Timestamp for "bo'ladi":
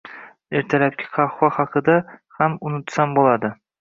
3.19-3.55